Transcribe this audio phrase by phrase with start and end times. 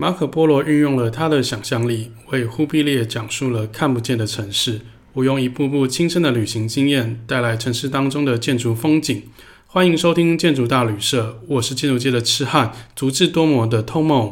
[0.00, 4.82] 马可波罗运用了他的想象力，为忽必烈讲述了看不见的城市。
[5.14, 9.24] 我用一步步亲身的旅行经验，带来城市当中的建筑风景。
[9.66, 14.30] 欢迎收听建筑大旅社，我是建筑界的痴汉，足智多谋的 Tomo。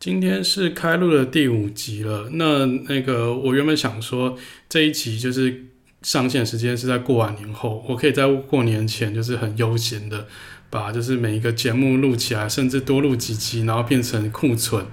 [0.00, 2.28] 今天是开录的第五集了。
[2.32, 4.36] 那那个，我原本想说
[4.68, 5.66] 这一集就是。
[6.02, 10.26] 上线时间是在过完年后，我可以在过年前就是很悠闲的
[10.68, 14.84] 把就是每一个节目录起来，甚至多录几集，然后变成库存，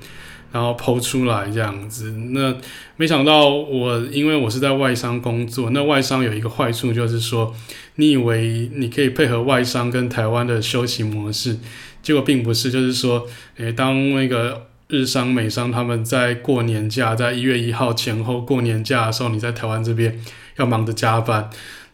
[0.52, 2.12] 然后抛出来这样子。
[2.12, 2.56] 那
[2.96, 7.56] 没想到我因为我是在外商工作，那外商有一个坏处就是说，
[7.96, 11.58] 你以为你可以配合外商跟台湾的休息模式，
[12.04, 13.26] 结果并不是，就是说，
[13.58, 20.20] 诶，当那个日商、美商他们在过年假，在一月一号前后过年假的时候，你在台湾这边。
[20.60, 21.50] 要忙着加班，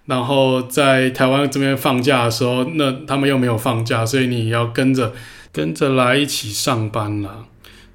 [0.05, 5.13] 然后在台湾这边放假的时候，那他们又没有放假，所以你要跟着
[5.51, 7.45] 跟着来一起上班了。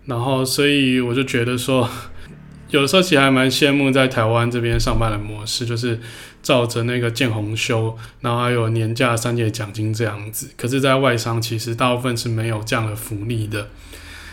[0.07, 1.89] 然后，所以我就觉得说，
[2.71, 6.01] 有的时候其实还蛮羡慕在台湾这边上班的模式，就是
[6.43, 10.49] 照着那个建红休，然后还有年假三节奖金这样子。
[10.57, 13.69] 可是，在外商其实大部分是没有这样的福利的。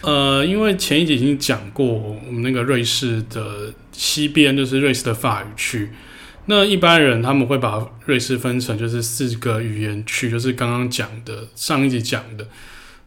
[0.01, 5.91] 呃，因为前一集已经讲过，我们那个瑞士的西边就是瑞士的法语区。
[6.49, 12.47] 那一般人他们会把瑞士分成就是四个语言区，就是刚刚讲的上一集讲的。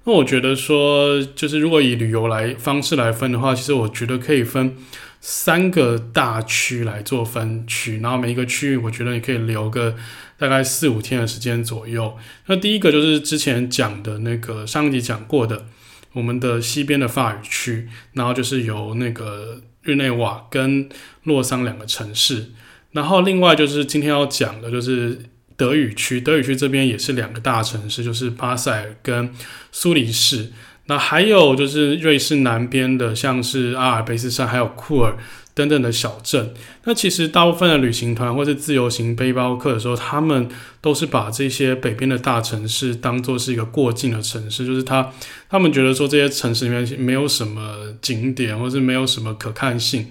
[0.05, 4.77] 那我觉得说，就是如果以旅游来方式来分的话，其实我觉得可以分
[5.20, 9.94] 三个大区来做分区，然后每一个区域我觉得你可以留个
[10.38, 12.16] 大概四五天的时间左右。
[12.46, 15.66] 那第一个就是之前讲的那个上一集讲过的，
[16.12, 20.88] 我们的西边的法语区，然后就是由那个日内瓦跟
[21.24, 22.50] 洛桑两个城市。
[22.92, 25.19] 然后另外就是今天要讲的，就是
[25.56, 26.20] 德语区。
[26.20, 29.30] 德语区这边也是两个大城市，就是巴塞尔跟
[29.70, 30.52] 苏黎世。
[30.86, 35.17] 那还有就是瑞士南边的，像是阿尔卑斯山，还有库尔
[35.55, 36.52] 等等的小镇。
[36.83, 40.48] 那其实大部分的旅行团或是自由行背包客的时候，他们
[40.80, 45.12] 都是把这些北边的大城市当做是一个过境的城市，就是他
[45.48, 50.08] 他们觉得说这些城市里面没有什么景点，或是没有什么可看性。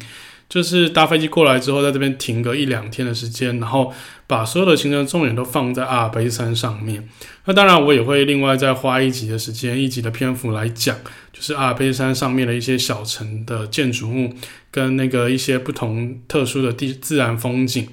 [0.50, 3.94] 就是搭飞机过来之后，在这边停个一两天的时间，然后
[4.26, 7.08] 把所有的行程重点都放在阿尔卑斯山上面。
[7.46, 10.98] 那当然，我也会另外再花一集的时间、一集的篇幅来讲，
[11.32, 14.34] 就是阿尔卑斯山上面的一些小城的建筑物
[14.72, 17.88] 跟那个一些不同特殊的地自然风景。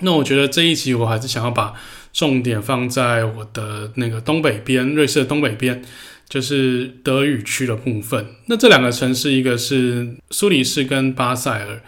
[0.00, 1.74] 那我觉得这一集我还是想要把
[2.12, 5.82] 重点放在我的那个东北边，瑞士的东北边。
[6.28, 8.26] 就是德语区的部分。
[8.46, 11.82] 那这两个城市，一个是苏黎世跟巴塞尔。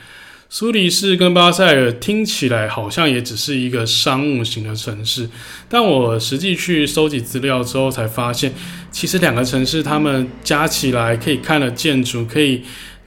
[0.50, 5.28] 苏黎世跟巴塞尔听起来好像也只是一个商务型的城市，
[5.68, 8.54] 但我实际去收集资料之后才发现，
[8.90, 12.62] 其实两个城市他们加起来可以看的建筑，可以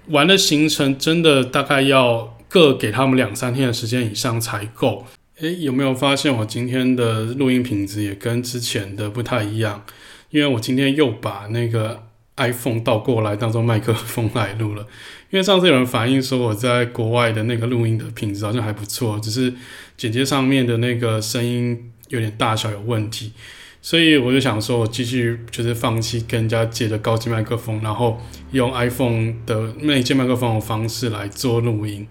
[0.09, 5.07] 玩的行程，真的大概要各给他们两三天的时间以上才够。
[5.39, 9.83] 诶，有没有发现我今天的录音品质也跟之前的不太一样？
[10.31, 14.81] 因为我今天又把那个 iPhone 倒过来当做麦克风来录了，
[15.29, 19.53] 因为上次有人反映说我在国外的那个录音的品质好像还不错，只是
[19.95, 23.33] 剪接上面的那个声音有点大小有问题，
[23.81, 28.19] 所以我就想说我继续就是放弃跟人家借的高级麦克风，然后
[28.51, 32.07] 用 iPhone 的内接麦克风的方式来做录音，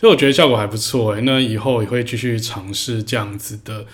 [0.00, 3.84] 所以我觉得效果还不错诶，那以后也会继续尝试这样子的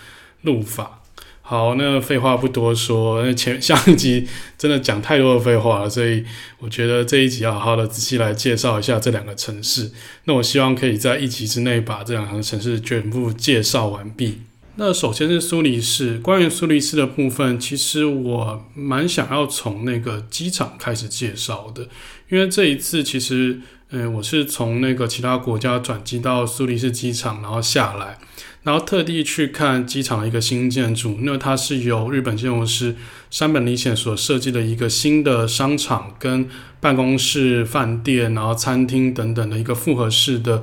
[0.42, 1.01] 录法。
[1.44, 4.26] 好，那废话不多说，那前上一集
[4.56, 6.24] 真的讲太多的废话了，所以
[6.60, 9.90] 我觉得这一集要好好的仔细来介绍一下这两个城市。
[10.24, 14.38] 那我希望可以在一集之内把这两个城市全部介绍完毕。
[14.76, 21.88] 那首先是苏黎世，关于苏黎世的部分，其实我蛮想要从那个机场开始介绍的，
[22.30, 23.60] 因为这一次其实，
[23.90, 28.18] 嗯，我是从那个其他国家转机到苏黎世机场，然后下来。
[28.64, 32.94] 然后特地去看机场的一个新建筑，那它是由日本建筑师
[33.28, 36.48] 山本理显所设计的一个新的商场、跟
[36.80, 40.62] 办公室、饭店，然后餐厅等等的一个复合式的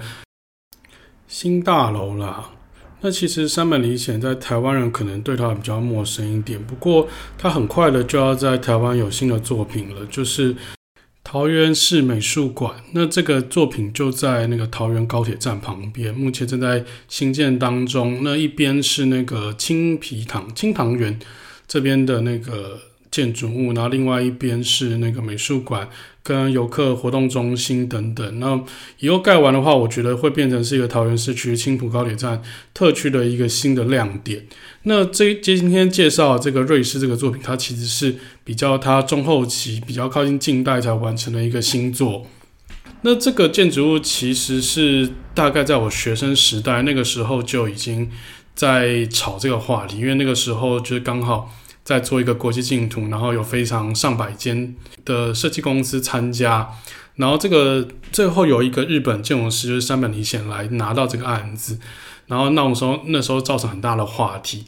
[1.27, 2.51] 新大楼啦。
[3.01, 7.07] 那其实山本理显在台湾人可能对他比较陌生一点，不过
[7.37, 10.55] 他很快的就要在台湾有新的作品了，就是。
[11.31, 18.23] 桃园市美术馆，那这个作品就在那个桃园高铁站旁边，目前正在新建当中。
[18.23, 21.19] 那一边是那个青皮堂、青堂园
[21.67, 22.79] 这边的那个
[23.11, 25.87] 建筑物，然后另外一边是那个美术馆
[26.29, 28.39] 跟游客活动中心等等。
[28.39, 28.61] 那
[28.99, 32.39] 以后盖完的话，我觉得会变成是一个桃园市区青埔高铁站
[32.71, 34.45] 特区的一个新的亮点。
[34.83, 42.27] 那这今天介绍这个瑞士这个作品，它其实是比较它中后期比较靠近近代才完成的一个新作。
[43.01, 48.09] 那这个建筑物其实是大概在我学生时代那个时候就已经
[48.53, 51.49] 在炒这个话题，因为那个时候就是刚好
[51.89, 56.69] 在做一个国际竞图，然后有非常上百间的设计公司参加，
[57.15, 61.79] 然后这个最后有一个日本建筑师就是山本理显来拿到这个案子。
[62.27, 64.65] 然后那种时候，那时候造成很大的话题。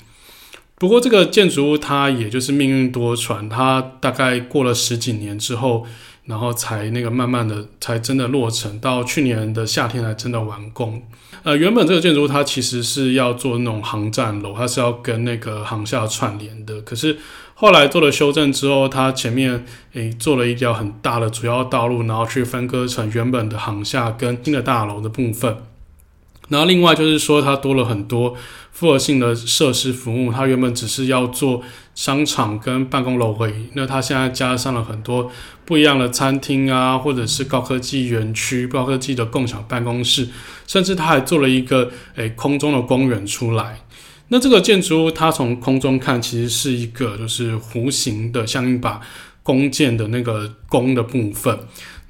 [0.79, 5.85] 不过这个建筑物它也就是命运多舛，它大概过了十几年之后，
[6.25, 11.03] 然后才那个慢慢的才真的落成，到去年的夏天才真的完工。
[11.43, 16.79] 呃，原本这个建筑它其实是要做那种航站楼，它是要跟那个航厦串联的。
[16.81, 17.17] 可是
[17.55, 25.57] 后来做了修正之后，它前面诶做了一条很大的主要道路，然后去分割成原本的航厦跟新的大楼的部分。
[26.51, 28.36] 然后另外就是说，它多了很多
[28.74, 30.33] 复合性的设施服务。
[30.33, 31.63] 它原本只是要做
[31.95, 35.31] 商场跟办公楼而已，那它现在加上了很多
[35.63, 40.27] 不一样的餐厅啊，或者是高科技园区、高科技的共享办公室，
[40.68, 43.80] 甚至它还做了一个诶空中的公园出来。
[44.27, 49.00] 那这个建筑物它从空中看，其实是一个就是弧形的，像一把
[49.42, 51.57] 弓箭的那个弓的部分。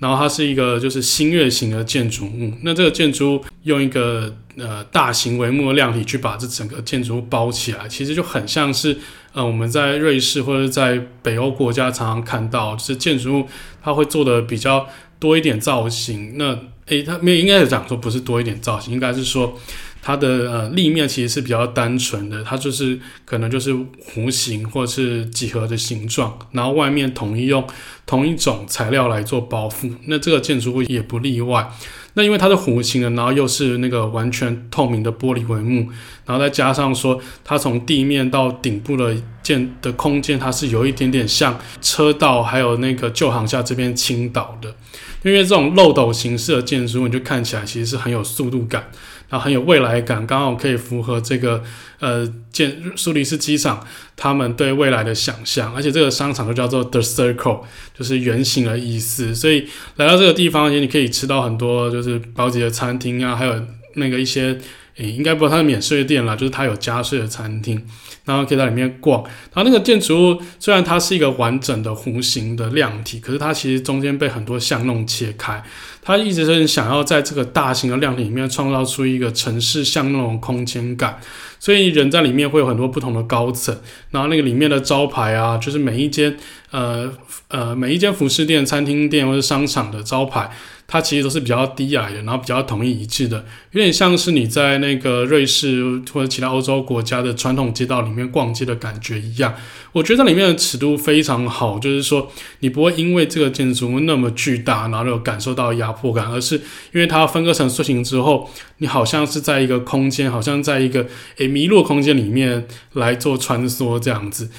[0.02, 8.98] 然后它是一个就是新月形的建筑物，那这个建筑用一个呃大型帷幕的量体去把这整个建筑物包起来，其实就很像是
[9.32, 13.48] 呃我们在瑞士或者在北欧国家常常看到，就是建筑物
[13.84, 14.88] 它会做的比较
[15.20, 16.36] 多一点造型。
[16.38, 16.58] 那
[16.88, 19.56] 诶，它没有应该是讲说不是多一点造型，应该是说。
[20.02, 23.72] 它的呃立面其实是比较单纯的，它就是可能就是
[24.14, 27.66] 弧形或者是几何的形状，然后外面统一用
[28.06, 29.94] 同一种材料来做包覆。
[30.06, 31.72] 那这个建筑物也不例外。
[32.14, 35.88] 那因为它是弧形的，然后又是那个完全透明的玻璃帷幕，
[36.26, 44.76] 然后再加上说它从地面到顶部的建的空间，它是有一点点像车道，还有那个旧航厦这边倾倒的。
[45.24, 48.90] 因为这种漏斗形式的建筑物，你就看起来其实是很有速度感。
[49.32, 51.64] 啊很有未来感，刚好可以符合这个
[52.00, 53.84] 呃建苏黎世机场
[54.16, 57.62] 他们对未来的想象，而且这个商场就叫做 The Circle，
[57.98, 59.34] 就是圆形的意思。
[59.34, 63.56] 所以来到这个地方，也你可以吃到很多就是高级的餐厅啊，还有
[63.96, 64.60] 那个一些
[64.98, 67.82] 诶，应该不是它的免税店啦，就是它有加税的餐厅。
[68.24, 75.62] 然后可以在里面逛，然后那个建筑物虽然它是一个完整的弧形的量体，可是它其实中间被很多巷弄切开。
[76.04, 81.20] 它一直是想要在这个大型的量体里面创造出一个城市巷弄的空间感，
[81.60, 83.76] 所以人在里面会有很多不同的高层。
[84.12, 86.38] 然后那个里面的招牌啊，就是每一间
[86.70, 87.12] 呃
[87.48, 90.48] 呃每一间服饰店、餐厅店或者商场的招牌。
[90.92, 99.56] 它其实都是比较低矮的，然后比较统一一致的，有点像是你在那个瑞士或者其他欧洲国家的传统街道里面逛街的感觉一样。
[99.94, 102.30] 我觉得里面的尺度非常好，就是说
[102.60, 106.56] 你不会因为这个建筑物那么巨大，然后有感受到压迫感，而是
[106.92, 108.50] 因为它分割成塑形之后，
[108.80, 114.50] 你好像是在一个空间，好像在一个诶迷路空间里面来做穿梭这样子。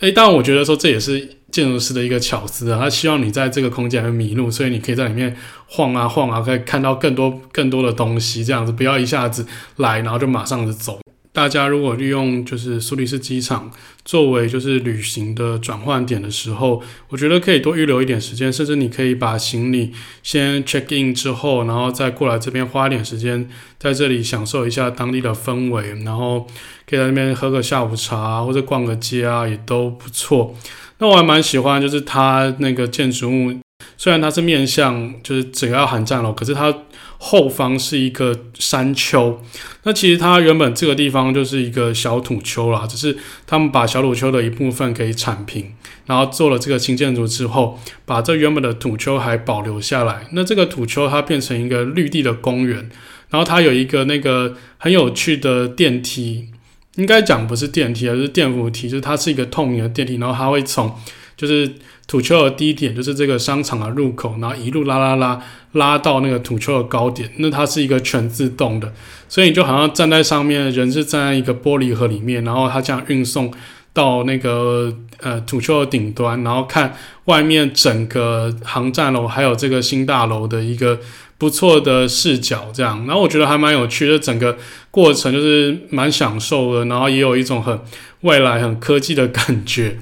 [0.00, 1.36] 诶，但我觉得说这也是。
[1.50, 5.36] 建筑师的一个巧思啊，他希望你在这个空间会迷路，所以你可以在里面
[5.66, 9.44] 晃啊晃啊，可以看到更多更多的东西，这样子不要一下子
[9.78, 11.00] 来，然后就马上就走。
[11.40, 13.70] 大家如果利用就是苏黎世机场
[14.04, 19.90] 作为就是旅行的转换点的时候，我觉得可以多预留一点时间，甚至你可以把行李
[20.22, 23.48] 先 check in 之后，然后再过来这边花一点时间
[23.78, 26.46] 在这里享受一下当地的氛围，然后
[26.86, 30.54] 可以在那边喝个下午茶或者逛个街啊，也都不错。
[30.98, 33.54] 那我还蛮喜欢，就是它那个建筑物，
[33.96, 36.74] 虽然它是面向就是整个要航站楼，可是它
[37.18, 39.40] 后方是一个山丘。
[39.82, 45.72] 那其实它原本这个地方就是一个小土丘啦，只是他们把小土丘的一部分给铲平，
[46.06, 50.26] 然后做了这个新建筑之后，把这原本的土丘还保留下来。
[50.32, 52.90] 那这个土丘它变成一个绿地的公园，
[53.30, 56.48] 然后它有一个那个很有趣的电梯。
[56.96, 60.92] 应该讲不是电梯，而是电扶梯，就是它是一个透明的电梯，然后它会从
[61.36, 61.72] 就是
[62.10, 65.40] 土丘的低点，就是这个商场的入口，然后一路拉拉拉
[65.74, 67.30] 拉到那个土丘的高点。
[67.36, 68.92] 那它是一个全自动的，
[69.28, 73.52] 所以你就好像站在上面，人是站在一个玻璃盒里面，然后它这样运送
[73.92, 80.98] 到那个呃土丘的顶端，然后看外面整个航站楼还有这个新大楼的一个。
[81.40, 84.58] 不错的视角，这样，然后我觉得还蛮有趣的，整个
[84.90, 87.80] 过程就是蛮享受的，然后也有一种很
[88.20, 89.96] 未来、很科技的感觉，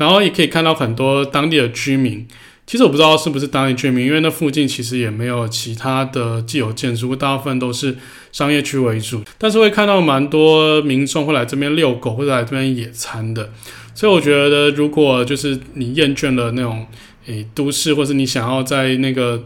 [0.00, 2.26] 然后也可以看到很多当地的居民，
[2.66, 7.94] 其实我不知道是不是当地居民，因为那附近其实也没有其他的既有建筑，大部分都是
[8.32, 9.22] 商业区为主。
[9.36, 13.52] 但是会看到蛮多民众会来这边遛狗或者来这边野餐的，
[13.94, 16.86] 所以我觉得如果就是你厌倦了那种
[17.26, 19.44] 诶都市，或是你想要在那个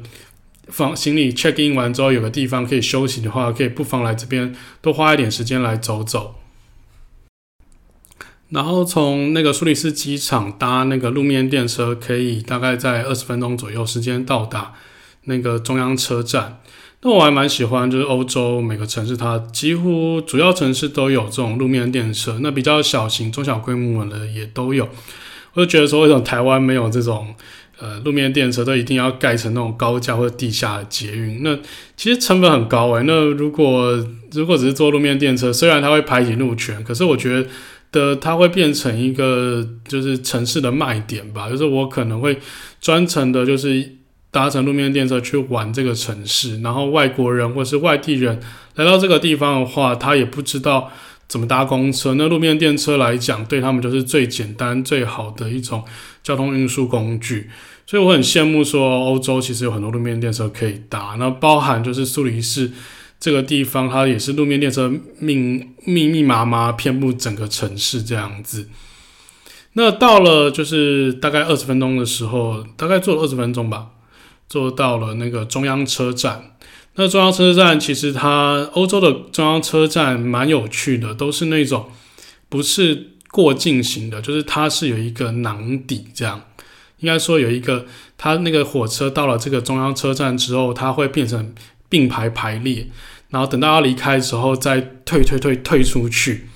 [0.68, 6.36] 放行李 check in 完之后有个地方可以休息的话，可以不妨来这边多花一点时间来走走。
[8.54, 14.72] 然后从那个苏黎世机场搭那个路面电车，可以大概在二十分钟左右时间到达
[15.24, 16.60] 那个中央车站。
[17.02, 24.88] 那我还蛮喜欢，就是欧洲每个城市它几乎主要城市都有这种路面电车，那比较小型、中小规模的也都有。
[25.54, 27.34] 我就觉得说，为什么台湾没有这种
[27.80, 31.42] 呃路面电车，都一定要盖成那种高架或者地下的捷运？
[31.42, 31.58] 那
[31.96, 37.48] 其实成本很高诶、那如果如果只是坐路面电车，虽然它会排挤路权，可是我觉得。
[37.94, 42.36] 的它会变成一个就是城市的卖点吧，就是我可能会
[42.80, 43.88] 专程的，就是
[44.32, 48.40] 搭乘路面电车去玩这个城市，然后外国人或是外地人
[48.74, 50.90] 来到这个地方的话，他也不知道
[51.28, 55.84] 怎么搭公车，那路面电车来讲，对他们就是最简单最好的一种
[56.24, 57.48] 交通运输工具，
[57.86, 62.70] 所以我很羡慕说欧洲其实有很多路面电车可以搭，那包含就是苏黎世。
[63.18, 65.34] 这个地方它也是路面列车密
[65.84, 68.68] 密密麻麻遍布整个城市这样子。
[69.74, 73.88] 那到了就是大概二十分钟的时候，大概坐了二十分钟吧，
[74.48, 76.56] 坐到了那个中央车站。
[76.96, 81.86] 那中央车站其实它欧洲的中央车站蛮有趣的，都是那种
[82.48, 86.40] 不是过境型的，就是它是有一个囊底这样。
[87.00, 87.84] 应该说有一个，
[88.16, 91.52] 它那个火车到了这个中央车站之后，它会变成
[91.88, 92.86] 并排排列。
[93.30, 96.46] 然后等到要离开的时候，再退退退退出去，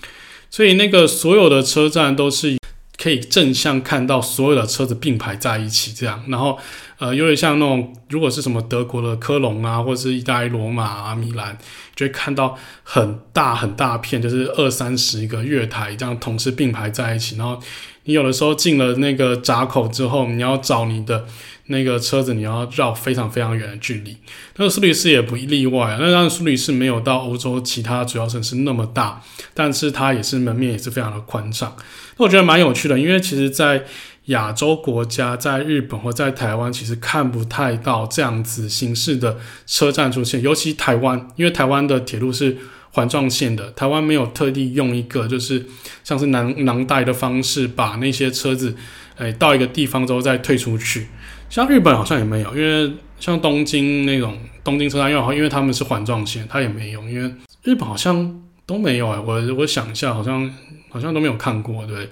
[0.49, 2.57] 所以那个所有的车站都是
[2.97, 6.23] 可以正向看到所有的车子并排在一起这样。
[6.29, 6.57] 然后
[6.99, 11.59] 呃，有点像那种如果是什么德国的科隆啊，或者是意大利罗马啊、米兰，
[11.97, 17.37] 就会看到很大很大片，就是二三十个月台这样同时并排在一起。
[17.37, 17.61] 然后
[18.05, 21.27] 你有的时候进了那个闸口之后，你要找你的。
[21.69, 24.17] 那个车子你要绕非常非常远的距离，
[24.57, 25.99] 那苏黎世也不例外啊。
[26.01, 29.23] 那当然苏黎世没有到欧洲其他主要城市那么大，
[29.55, 31.75] 但是它也是门面也是非常的宽敞。
[32.17, 33.85] 那我觉得蛮有趣的，因为其实，在
[34.27, 40.43] 亚洲国家，在日本或在台湾，其实看不太到这样子形式的车站出现。
[40.43, 42.57] 尤其台湾，因为台湾的铁路是
[42.91, 45.65] 环状线的，台湾没有特地用一个就是
[46.03, 48.75] 像是囊囊袋的方式，把那些车子
[49.17, 51.07] 诶到一个地方之后再退出去。
[51.51, 57.03] 像日本好像也没有，因为像东京那种东京车站，因为因为他们是环状线，它也没有。
[57.09, 60.51] 因为日本好像都没有哎，我我想一下，好像
[60.91, 62.09] 好像都没有看过，对，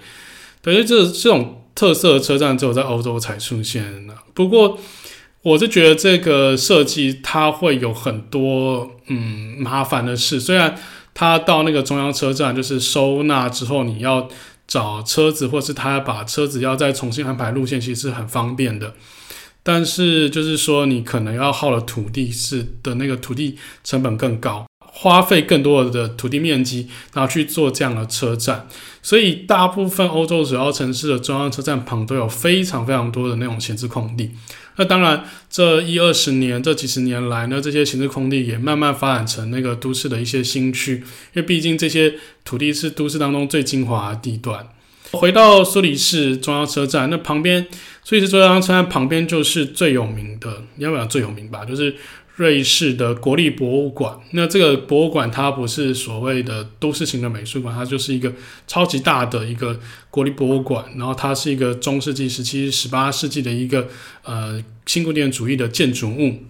[0.63, 4.15] 对，这这种特色的车站只有在欧洲才出现的。
[4.35, 4.79] 不过
[5.43, 10.75] 我是觉得这个设计它会有很多嗯麻烦的事，虽然
[11.15, 14.29] 它到那个中央车站就是收纳之后，你要
[14.67, 18.95] 找车子，或是他把车子要再重新安排路线，其实是很方便的。
[19.69, 28.69] 但是就是说，你可能要耗的土地是的那个土地成本更高，花费更多的土地面积，然后去做这样的车站。
[29.03, 34.31] 所以大部分欧洲主要城市的中央车站旁都有非常非常多的那种闲置空地。
[34.77, 41.03] 那当然，这一二十年、这几十年来呢，这些闲置空地也慢慢发展成那个都市的一些新区，因
[41.35, 44.69] 为毕竟这些土地是都市当中最精华的地段。
[45.13, 47.67] 回到苏黎世中央车站，那旁边
[48.09, 51.65] 苏黎世中央车站旁边就是最有名的，你要不要最有名吧？
[51.65, 51.93] 就是
[52.37, 54.17] 瑞士的国立博物馆。
[54.31, 58.33] 那这个博物馆它不是所谓的都市型的美术馆，它就是一个
[58.69, 60.85] 超级大的一个国立博物馆。
[60.95, 63.89] 然后它是一个中世纪、时期、十八世纪的一个
[64.23, 66.45] 呃新古典主义的建筑物。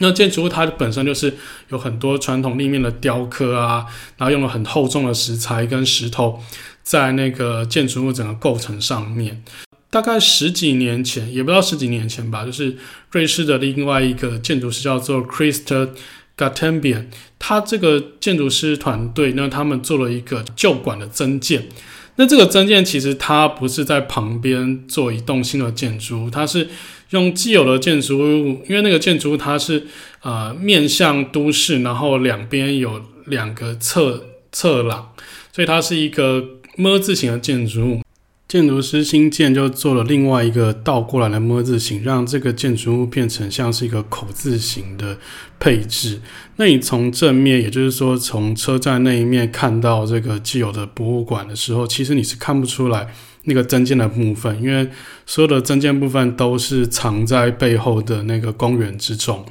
[0.00, 1.32] 那建筑物它本身就是
[1.68, 3.86] 有很多传统立面的雕刻啊，
[4.16, 6.42] 然后用了很厚重的石材跟石头。
[6.82, 9.44] 在那个建筑物整个构成上面，
[9.90, 12.76] 大概十几年前，也不知道十几年前吧，就是
[13.10, 15.88] 瑞士的另外一个建筑师叫做 Christ
[16.36, 17.06] Gartenbaum，
[17.38, 21.68] 他这个建筑师团队呢，他们做了一个旧馆的增建。
[22.16, 26.68] 那这个增建其实它不是在旁边做一栋新的建筑物，它是
[27.10, 29.86] 用既有的建筑物，因为那个建筑物它是
[30.22, 35.12] 呃面向都市，然后两边有两个侧侧廊，
[35.52, 36.44] 所以它是一个。
[36.80, 38.02] 么字形的建筑物，
[38.48, 45.18] 建筑师新建就做了另外一个倒过来的“么”字形，让这个建筑物变成像是一个口字形的
[45.60, 46.22] 配置。
[46.56, 53.08] 那你从正面，也就是说从车站那一面看到这个既有的博物馆的时候，其实你是看不出来
[53.44, 54.88] 那个增建的部分，因为
[55.26, 59.44] 所有的增建部分都是藏在背后的那个公园之中。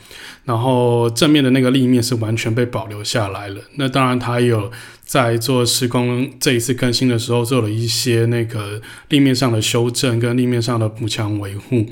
[0.46, 3.62] 然后正面的那个立面是完全被保留下来了。
[3.76, 4.72] 那当然，它有
[5.04, 11.86] 在做施工这一次更新的时候，做了一些那个立面上的修正跟立面上的补强维护。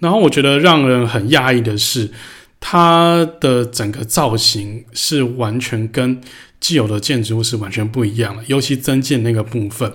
[0.00, 2.10] 然后我觉得让人很讶异的是，
[2.58, 6.20] 它的整个造型是完全跟
[6.58, 9.92] 既有的建筑物是完全不一样的，尤其增建那个部分。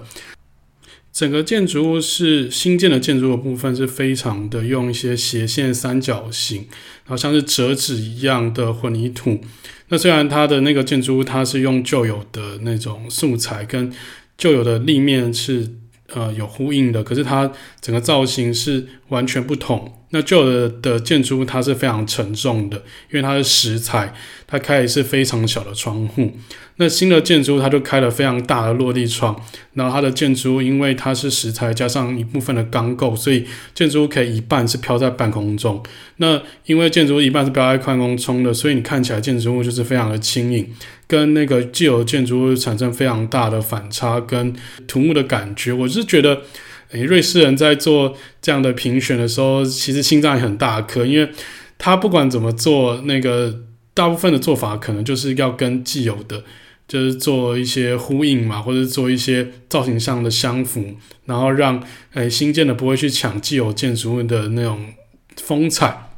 [1.14, 6.60] 整个建筑物是新建的建筑物的部分是非常的用一些斜线三角形，
[7.06, 9.40] 然后像是折纸一样的混凝土。
[9.90, 13.92] 那虽然它的那个建筑物它是用旧有的那种素材跟
[14.38, 15.70] 旧有的立面是
[16.16, 19.94] 呃有呼应的，可是它整个造型是完全不同。
[20.14, 22.78] 那旧的的建筑物它是非常沉重的，
[23.10, 24.14] 因为它是石材，
[24.46, 26.32] 它开的是非常小的窗户。
[26.76, 29.40] 那新的建筑物它就开了非常大的落地窗，
[29.74, 35.82] 然后它的建筑物因为它是石材加上一部分的钢构，所以建筑物可以一半是飘在半空中。
[36.18, 40.68] 那因为建筑物一半是飘在半空中的，所以你看起来建筑物就是非常的轻盈，
[41.12, 44.56] 跟那个既有建筑物产生非常大的反差跟
[44.88, 45.74] 土木的感觉。
[45.74, 46.44] 我是觉得。
[46.94, 51.32] 诶，瑞士人在做这样的评选的时候，其实心脏也很大颗，因为
[51.78, 53.62] 他不管怎么做，那个
[53.94, 56.44] 大部分的做法可能就是要跟既有的，
[56.90, 61.82] 就是做一些呼应嘛，或者做一些造型上的相符，然后让
[62.14, 64.88] 诶新建的不会去抢既有建筑物的那种
[65.38, 66.11] 风采。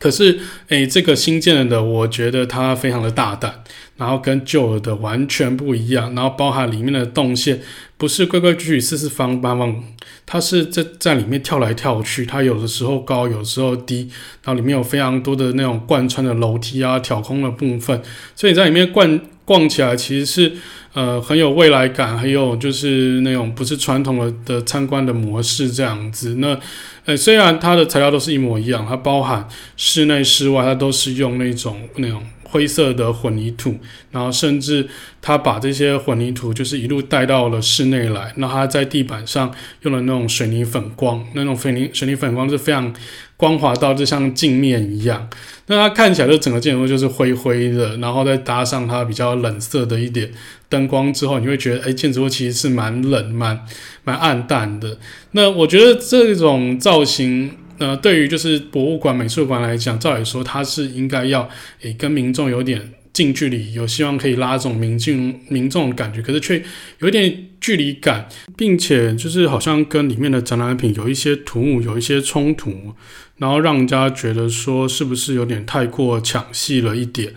[0.00, 3.62] 可是，诶，这个新建的，我觉得它非常的大胆，
[3.98, 7.60] 然后跟旧的完全不一样，然后包含里面的动线
[7.98, 9.82] 不是规规矩矩四四方方方，
[10.24, 14.08] 它是在在里面跳来跳去，它有的时候高，有时候低，
[14.42, 18.00] 然后里面有非常多的那种贯穿的楼梯啊、挑空的部分，
[18.34, 20.52] 所以在里面逛逛起来其实是
[20.92, 26.58] 呃很有未来感，还有就是那种不是传统的的参观的模式这样子那。
[27.06, 33.74] 呃，虽然它的材料都是一模一样，它包含室内、室外，它都是用那种那种灰色的混凝土，
[34.10, 34.86] 然后甚至
[35.22, 38.30] 它把这些混凝土就是一路带到了室内来。
[38.36, 42.94] 那它在地板上用了那种水泥粉光，那种水泥水泥粉光是非常
[43.38, 45.26] 光滑到就像镜面一样。
[45.70, 50.28] 那它看起来就整个建筑就是灰灰的，然后再搭上它比较冷色的一点
[50.68, 53.64] 灯光之后，你会觉得，哎，建筑物其实是蛮冷、蛮
[54.02, 54.98] 蛮暗淡的。
[55.30, 61.48] 那我觉得这种造型，呃，对于就是博物馆、美术馆来讲，照理说它是应该要
[61.82, 66.62] 诶跟民众有点近距离，有希望可以拉这种民众民众的感觉，可是却
[67.00, 72.94] 有一点距离感，并且就是好像跟里面的展览品有一些突兀，有一些冲突，
[73.36, 77.34] 然后让人家觉得说是不是有点太过抢戏了一点。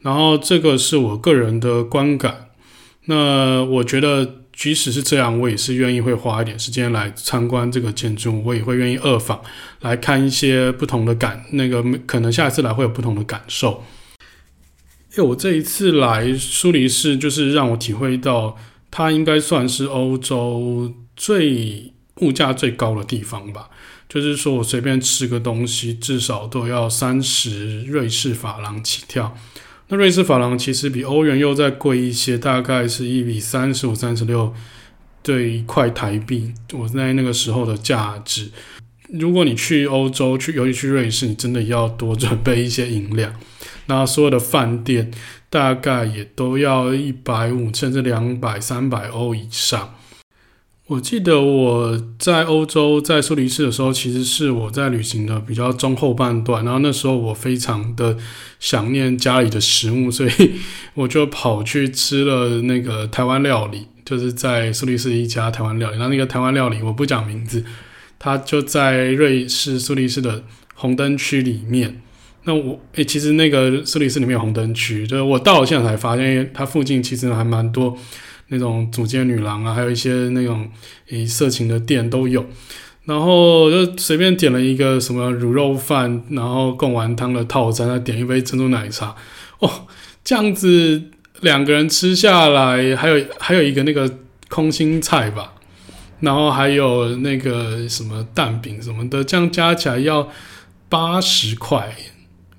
[0.00, 2.48] 然后这个是我个人的观感。
[3.04, 4.42] 那我觉得。
[4.56, 9.38] 即使是这样，我也是愿意会花一点时间来参观这个建筑，我也会愿意二访
[9.82, 13.84] 来看一些不同的感，那个可能下一次来会有不同的感受。
[15.16, 18.54] 因为我这一次来苏黎世，就是让我体会到
[18.90, 23.70] 它应该算是欧洲最物价最高的地方吧。
[24.08, 29.34] 就是说我随便吃个东西，至少都要三十瑞士法郎起跳。
[29.88, 34.52] 那瑞士法郎其实比欧元又再贵一些，大概是一比三十五、三十六
[35.22, 36.52] 对一块台币。
[36.74, 38.50] 我在那个时候的价值，
[39.08, 43.32] 如果你去欧洲去，尤其去瑞士，你真的要多准备一些银两。
[43.86, 45.10] 那所有的饭店
[45.48, 49.94] 大概也都要一百五甚至两百、三百欧以上。
[50.88, 58.16] 我记得我在欧洲在苏黎世的时候，其实是我在旅行的比较中后半段，然后那时候我非常的
[58.60, 60.30] 想念家里的食物， 所以
[60.94, 65.96] 我就跑去吃了那个台湾料理，就是在苏黎世一家台湾料理。
[65.96, 67.64] 然后那个台湾料理我不讲名字，
[68.20, 70.44] 它就在瑞士苏黎世的
[70.74, 72.00] 红灯区里面。
[72.46, 77.94] 那我诶、其实那个苏黎世里面有红灯区，就是我到了现在才发现，它附近其实还蛮多。
[78.48, 80.70] 那种主街女郎啊，还有一些那种
[81.10, 82.46] 诶色情的店都有，
[83.04, 89.16] 然后就随便点了一个什么卤肉饭，然后贡丸汤的套餐，再点一杯珍珠奶茶，
[89.58, 89.88] 哦，
[90.22, 91.02] 这样子
[91.40, 94.08] 两个人吃下来，还有还有一个那个
[94.48, 95.54] 空心菜吧，
[96.20, 100.28] 然后还有那个什么蛋饼什么的，这样加起来要
[100.88, 101.96] 八十块，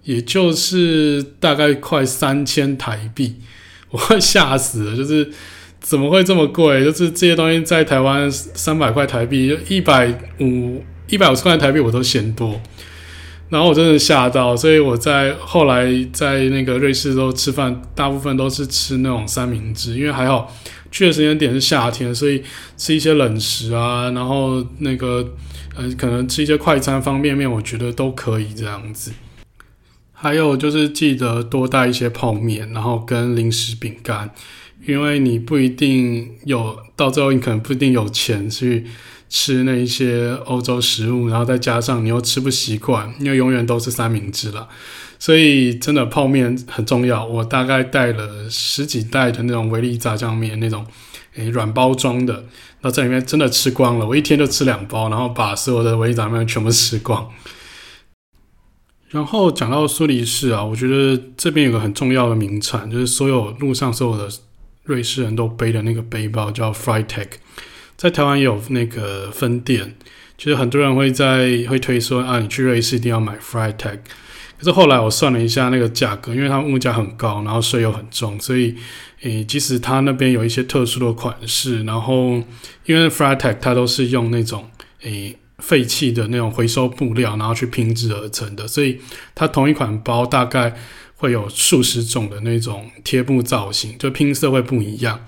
[0.07, 3.35] 也就是大概快三千台币，
[3.91, 5.31] 我快吓死了，就是。
[5.79, 6.83] 怎么会这么贵？
[6.83, 12.59] 就是这些东西在台湾三百块台币，就一百五一百五十块台币我都嫌多。
[13.47, 20.53] 然后我真的吓到，所以我在后来在那个瑞士都吃饭，大部分都是吃那种三明治，因为还好
[20.91, 22.43] 去的时间点是夏天，所以
[22.75, 25.25] 吃一些冷食啊，然后那个
[25.75, 29.13] 呃可能吃一些快餐方便面，我觉得都可以这样子。
[30.19, 34.31] 还有就是记得多带一些泡面，然后跟零食饼干，
[34.85, 38.85] 因为你不一定有，到最后你可能不一定有钱去。
[39.29, 44.69] 吃那一些欧洲食物，然后再加上你又吃不习惯，因为永远都是三明治了，
[45.19, 47.25] 所以真的泡面很重要。
[47.25, 50.85] 我大概带了十几袋的那种维力炸酱面，那种
[51.35, 52.45] 诶软包装的，
[52.83, 54.07] 那在里面真的吃光了。
[54.07, 57.29] 我一天就吃两包，然后把所有的维力炸酱面全部吃光。
[59.09, 64.29] 然后讲到苏黎世啊，我觉得这边有个很重要的名产，就是所有路上所有的
[64.83, 67.27] 瑞士人都背的那个背包，叫 Freitag。
[67.95, 69.95] 在台湾有那个分店，
[70.37, 73.99] 其实很多人会在会推说啊，你去瑞士一定要买 Freitag。
[74.59, 78.75] 可是后来我算了一下那个价格，因为它物价很高，然后税又很重，所以
[79.21, 82.43] 诶，即使它那边有一些特殊的款式，然后
[82.85, 84.69] 因为 Freitag 它都是用那种
[85.03, 88.99] 诶废弃的那种回收布料，然后去拼制而成的，所以
[89.33, 90.75] 它同一款包大概
[91.15, 95.19] 会有数十种的那种贴布造型，就拼色会不一样。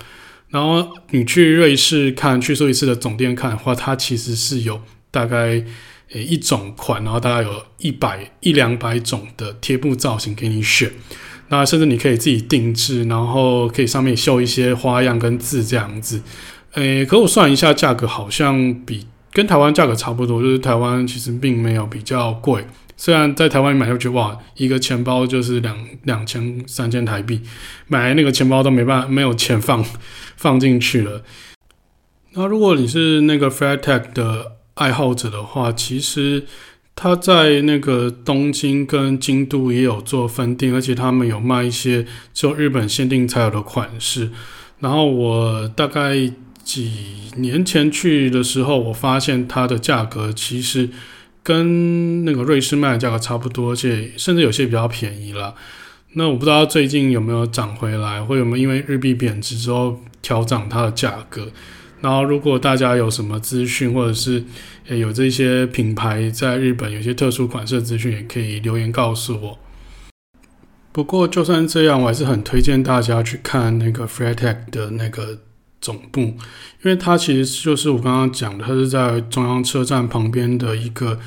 [0.49, 5.63] 然后你去瑞士看，去瑞士的总店看的话，它其实是有大概
[6.11, 10.91] 诶一种款，然后大概有一百一两百种的贴布造型给你选。
[11.49, 16.21] 那甚至你可以自己定制，然后可以上面绣一些花样跟字这样子。
[16.73, 22.65] 诶，可我算一下价格，好像比跟台湾价格差不多，就是台湾其实并没有比较贵。
[22.97, 27.39] 虽然在台湾买就觉得哇，一个钱包就是两两千三千台币，
[27.87, 29.85] 买那个钱包都没办法，没有钱放
[30.35, 31.23] 放进去了。
[32.33, 36.45] 那如果你是那个 Freitag 的爱好者的话，其实
[36.93, 44.31] 他在那个东京跟京都也有做分店，而且他们有卖一些只有日本限定才有的款式。
[44.79, 46.15] 然后我大概
[46.69, 46.91] 几
[47.37, 50.89] 年前去的时候，我发现它的价格其实。
[51.41, 55.55] 跟那个瑞士卖的价格差不多，而且甚至有些比较便宜了。
[56.13, 61.47] 那我不知道最近有没有涨回来，或有没有因为日币贬值之后调涨它的价格。
[62.01, 64.43] 然后，如果大家有什么资讯，或者是
[64.89, 69.57] 有这些品牌在日本有些特殊款式的资讯，也可以留言告诉我。
[70.91, 75.39] 不过，就算这样，我还是很推荐大家去看那个 Freitag 的那个。
[75.81, 76.35] 总部，因
[76.83, 81.19] 为它其实就是我刚刚讲的，它是在中央车站旁边的一个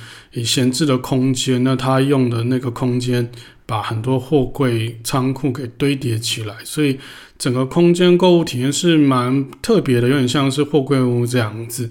[0.45, 1.65] 闲置的空间。
[1.65, 3.31] 那它用的那个空间，
[3.65, 6.99] 把很多货柜仓库给堆叠起来，所以
[7.39, 11.91] 整个空间购物体验是蛮特别的，有点像是货柜屋这样子。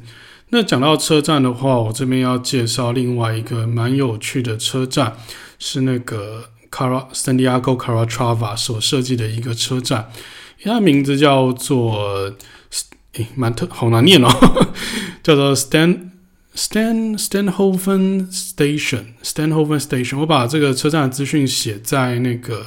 [0.50, 5.16] 那讲到车站的话，我这边要介绍另外一个蛮有趣的车站，
[5.58, 10.12] 是那个 Cara Santiago Caratrava 所设计的一个车站。
[10.64, 12.32] 它名字叫做，
[13.14, 14.30] 诶，蛮特，好难念哦，
[15.24, 15.98] 叫做 Stan
[16.56, 20.20] Stan Stanhoven Station Stanhoven Station。
[20.20, 22.64] 我把这个车站的资讯写在那个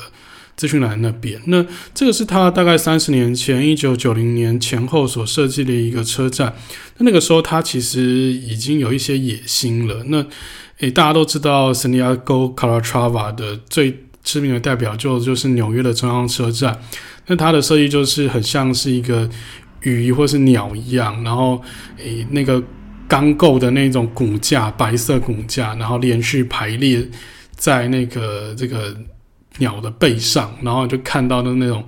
[0.57, 1.41] 资讯栏那边。
[1.47, 6.55] 那这个是他大概三十年前，一九九零年前后所设计的一个车站。
[6.99, 10.03] 那那个时候，他其实已经有一些野心了。
[10.09, 10.27] 那
[10.81, 16.81] 诶，大家都知道 Santiago Calatrava 的最知名的代表就就是纽约的中央车站。
[17.27, 19.29] 那它的设计就是很像是一个
[19.83, 21.63] 鱼或是鸟一样，然后
[21.99, 22.63] 诶那个
[23.07, 27.07] 钢构的那种骨架，白色骨架，然后连续排列
[27.57, 28.97] 在那个这个
[29.59, 31.85] 鸟的背上，然后就看到的那种。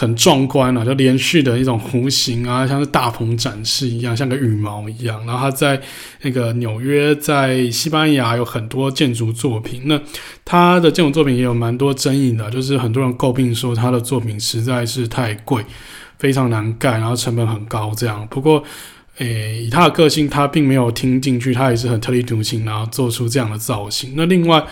[0.00, 5.26] 很壮观啊，就连续的一种弧形啊，像是大鹏展翅一样，像个羽毛一样。
[5.26, 5.78] 然后他在
[6.22, 9.82] 那个纽约，在西班牙有很多建筑作品。
[9.84, 10.00] 那
[10.42, 15.62] 他的建筑作品也有蛮多争议的，就是很多人诟病说他的作品实在是太贵，
[16.18, 18.26] 非常难盖，然后成本很高这样。
[18.30, 18.64] 不过，
[19.18, 24.14] 诶，以他的个性，他并没有听进去，他也是很特立独行，然后做出这样的造型。
[24.16, 24.64] 那另外。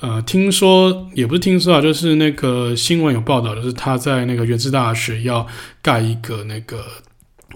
[0.00, 5.46] 呃，听说也不是听说啊，就是那个新闻有报道，就是他在那个原子大学要
[5.80, 6.84] 盖一个那个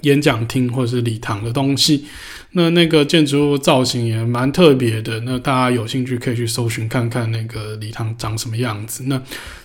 [0.03, 2.07] 演讲厅或者是礼堂的东西。
[2.53, 5.21] 那那个建筑物造型也蛮特别的。
[5.21, 9.05] 那大家有兴趣可以去搜寻看看那个礼堂长什么样子。
[9.07, 9.21] 那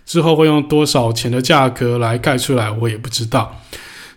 [0.06, 3.60] 之后会用多少钱的价格来盖出来，我也不知道。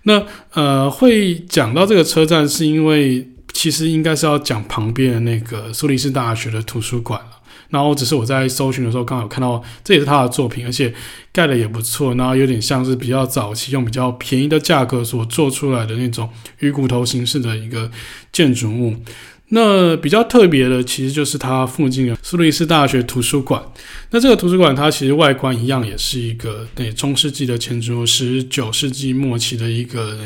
[0.02, 7.37] 那呃，会讲到这个车站，是因为其实应该是要讲旁边的那个苏黎世大学的图书馆了。
[7.70, 10.92] 然后只是我在搜寻的时候刚好看到，这也是他的作品，而且
[11.32, 16.28] 盖的也不错，然后有点像是比较早期用比较便宜的价格所做出来的那种
[16.60, 17.90] 鱼骨头形式的一个
[18.32, 18.96] 建筑物。
[19.50, 23.62] 那比较特别的，其实就是它附近的苏黎世大学图书馆。
[24.10, 30.18] 那这个图书馆，它其实外观一样，也是一个对中世纪的建筑物，十九世纪末期的一个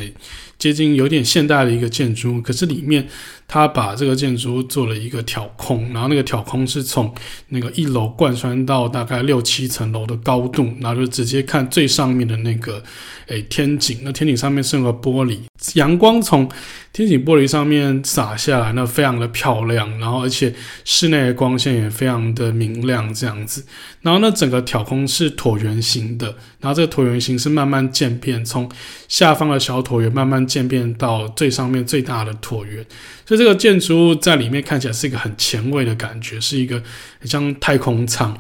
[0.62, 2.40] 接近有点现代的一个建筑物。
[2.40, 3.04] 可是里面，
[3.48, 7.12] 它把这个建筑物做了一个挑空，然后那个挑空是从
[7.48, 12.80] 那个一楼贯穿到大概六七层楼的高度，然后就直接看最上面的那个
[13.26, 13.98] 诶天井。
[14.04, 15.40] 那天井上面是有个玻璃，
[15.74, 16.48] 阳光从
[16.92, 23.64] 天井玻璃上面洒下来，那非常的漂亮，然后而且室内的光线也非常的明亮，这样子。
[24.02, 26.26] 然后呢，整个挑空是椭圆形的，
[26.60, 28.70] 然后这个椭圆形是慢慢渐变，从
[29.08, 32.84] 下方的小椭圆慢慢渐变到最上面最大的椭圆。
[33.26, 36.82] 所以这个建筑物在里面看起来是一个很前卫的感觉，是一个
[37.20, 38.36] 很像太空舱，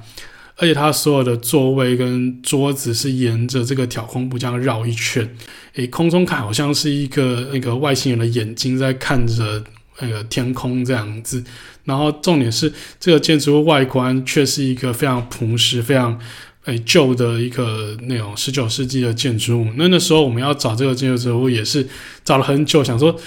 [0.56, 5.28] 而且它所有的座位跟桌子是沿着这个挑空部这样绕一圈。
[5.74, 9.64] 诶，空中看好像是一个那个外星人的眼睛在看着
[10.00, 11.42] 那个天空这样子，
[11.84, 12.70] 然后重点是
[13.00, 16.18] 这个建筑物外观却是一个非常朴实、非常
[16.64, 19.68] 诶旧的一个那种十九世纪的建筑物。
[19.76, 21.86] 那那时候我们要找这个建筑物也是
[22.24, 23.18] 找了很久，想说，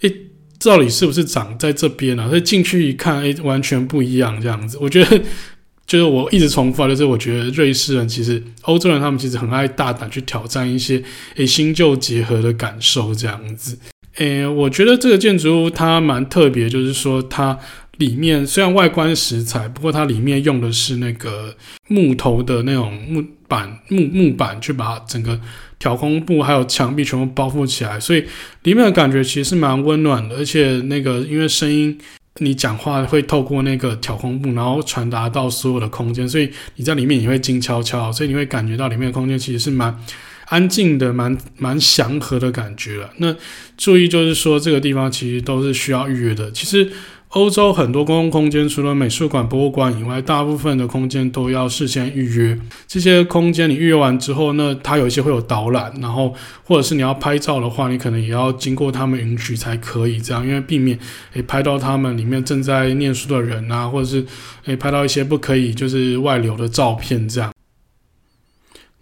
[0.00, 0.12] 诶，
[0.62, 2.28] 到底是不是长在这边呢？
[2.28, 4.78] 所以进去一看，诶，完全不一样这样子。
[4.80, 5.20] 我觉得。
[5.86, 11.00] 就是我一直重复，就是我觉得瑞士人其实欧洲人他们其实很爱大胆去挑战一些
[11.36, 13.78] 诶新旧结合的感受这样子。
[14.16, 17.58] 诶，我觉得这个建筑物它蛮特别，就是说它
[17.98, 21.54] 里面虽然外观石材，不过它里面用的是那个
[21.88, 25.40] 木头的那种木板木木板去把整个
[25.78, 28.24] 挑空部还有墙壁全部包覆起来，所以
[28.64, 31.98] 里面的感觉其实蛮温暖的，而且那个因为声音。
[32.40, 39.96] 你讲话会透过那个挑空部，然后传达到所有的空间，所以你在里面也会静悄悄，所以你会感觉到里面的空间其实是蛮
[40.46, 43.08] 安静的，蛮蛮祥和的感觉了。
[43.18, 43.32] 那
[43.76, 46.50] 注意就是说，这个地方其实都是需要预约的。
[46.50, 46.90] 其实。
[47.34, 52.56] 欧洲很多公共空间，除了美术馆、博物馆以外，大部分的空间都要事先预约。
[52.86, 60.96] 这些空间你预约完之后，那它有一些会有导览，然后或者是你要拍照的话，你可能也要经过他们允许才可以这样，因为避免
[61.32, 64.24] 诶拍到他们里面正在念书的人啊，或者是
[64.66, 67.52] 诶拍到一些不可以就是外流的照片这样。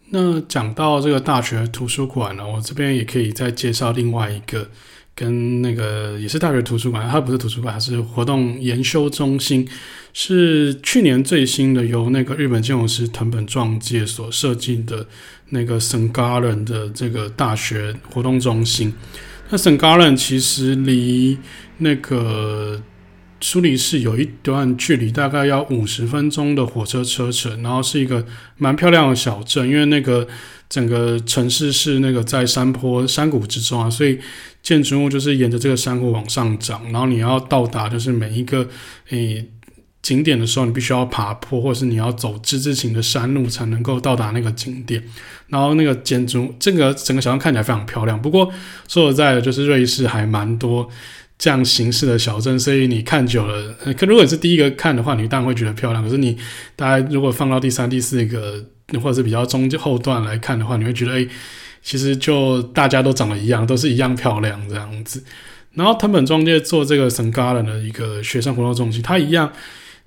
[0.08, 4.68] 那讲到这个大学图书馆呢，我这边也可以再介绍另外一个。
[5.14, 9.68] 跟那个也是大学图书馆，它不是图书馆，它是活动研修中心，
[10.12, 15.06] 是去年最新的，由那个日本建筑师藤本壮介所设计的
[15.50, 16.10] 那个 St.
[16.12, 18.92] Gallen 的这个大学活动中心。
[19.50, 19.76] 那 St.
[19.76, 21.36] Gallen 其实离
[21.78, 22.80] 那个
[23.42, 28.24] 苏黎世有一段距离，大概要五十分钟的火车车程，然后是一个
[28.56, 30.26] 蛮漂亮的小镇，因为那个
[30.70, 34.18] 整个城市是那个在山坡山谷之中啊，所以。
[34.62, 38.68] 建筑物就是沿着这个山谷往上长，然后你要到达就是每一个
[39.08, 39.44] 诶、
[40.00, 45.02] 景点的时候，你必须要爬坡，或者是你要走之字形的山路才能够到达那个景点。
[45.48, 48.22] 然后那个建筑，这个整个小镇看起来非常漂亮。
[48.22, 48.52] 不过
[48.86, 50.88] 说实在的，就是瑞士还蛮多
[51.42, 56.04] 这样形式的小镇，所以你看久了，可如果你是第一个看的话，你当然会觉得漂亮。
[56.04, 56.38] 可是你
[56.76, 58.64] 大家如果放到第三、第四个，
[59.02, 61.26] 或者是比较中后段来看的话，你会觉得哎。
[61.84, 65.20] 其实就大家都长得一样，都是一样漂亮这样子。
[65.72, 67.32] 然后藤本壮介做这个 St.
[67.32, 69.52] Gallen 的一个学生活动中心，它一样，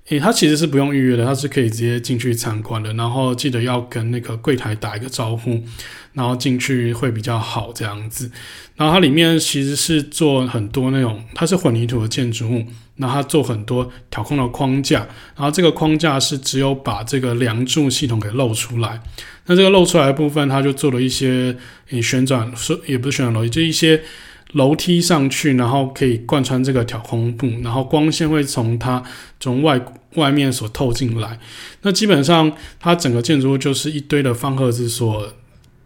[0.08, 2.92] 诶，它其实是不用预约的，它是可以直接进去参观的。
[2.94, 5.60] 然后记得要跟那个柜台打一个招呼，
[6.12, 8.30] 然后进去会比较好这样子。
[8.76, 12.64] 然后它里面其实是做很多那种，它是混凝土的建筑物，
[12.96, 15.00] 那它做很多挑空的框架，
[15.34, 19.00] 然后这个框架是只有把这个梁柱系统给露出来。
[19.46, 21.56] 那这个露出来的部分，它就做了一些
[21.90, 24.00] 诶旋转，说也不是旋转楼梯，就一些
[24.52, 29.02] 楼梯上去，然后可以贯穿这个挑空部，然后光线会从它
[29.40, 29.80] 从外
[30.14, 31.38] 外面所透进来。
[31.82, 35.32] 那基本上它整个建筑就是一堆的方盒子所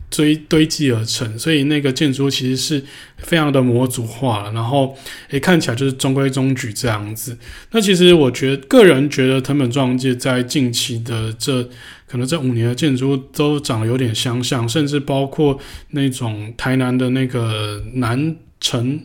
[0.08, 2.84] 堆堆积而成，所以那个建筑其实是
[3.18, 4.96] 非常的模组化了，然后
[5.30, 7.36] 诶看起来就是中规中矩这样子。
[7.72, 11.68] 那其实我觉得个人觉得藤本壮介在近期的这。
[12.10, 15.56] 可能这五年的建筑都长得有点相像，甚至包括
[15.90, 19.00] 那种台南的那个南城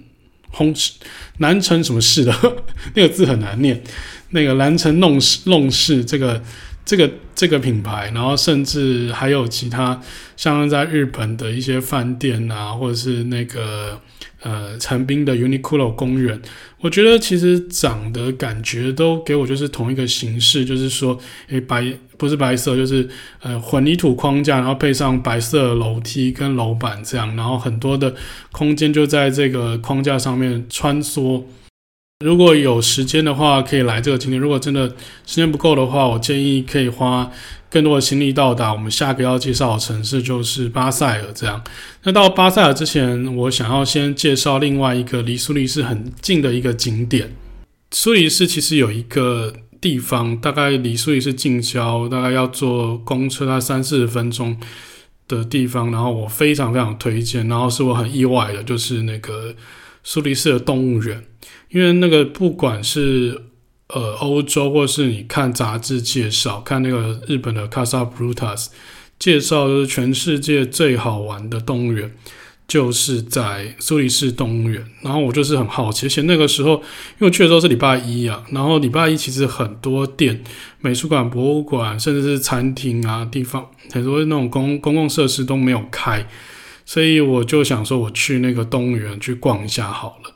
[0.54, 0.92] 烘，
[1.40, 2.34] 南城什么市的？
[2.96, 3.82] 那个字很难念，
[4.30, 6.42] 那个南城弄市弄市，这个
[6.86, 10.02] 这个这个品牌，然后甚至还有其他，
[10.38, 14.00] 像在日本的一些饭店啊，或者是那个
[14.46, 16.40] 呃横滨的 Uniqlo 公园，
[16.82, 23.10] 我觉得其实长的感觉都给我就是同一个形式，就是说，诶，白不是白色，就是
[23.42, 28.14] 呃混凝土框架，然后配上白色楼梯跟楼板这样，然后很多的
[28.52, 31.44] 空间就在这个框架上面穿梭。
[32.24, 34.42] 如果有时间的话，可以来这个景点。
[34.42, 34.88] 如果真的
[35.26, 37.30] 时间不够的话，我建议可以花
[37.70, 41.26] 更多的心力到达我们下个要介绍的城市，就是巴塞尔。
[41.36, 41.62] 这样，
[42.04, 47.36] 那到巴塞尔之前，我想要先介绍另外一个离苏黎世很近的一个景点。
[47.92, 54.56] 苏黎世其实有一个地方，大概离苏黎世近郊，大概要坐公车，大概三四十分钟
[55.28, 55.92] 的地方。
[55.92, 59.54] 然后我非常非常推荐，然后是我很意外的，就是那个
[60.02, 61.22] 苏黎世的动物园。
[61.70, 63.42] 因为那个不管是
[63.88, 68.68] 呃欧洲，或是你看杂志介绍，看那个日本的 Casa Brutus
[69.20, 72.12] 介绍，就是全世界最好玩的动物园，
[72.68, 74.86] 就是在苏黎世动物园。
[75.02, 80.44] 然后我就是很好奇，而且那个时候因为我去的时候是礼拜一啊，然后礼拜一其实很多店、
[80.80, 86.28] 美术馆、博物馆，甚至是餐厅啊地方，很多那种公公共设施都没有开，
[86.86, 90.32] 所以我就想说我去那个动物园去逛一下好了。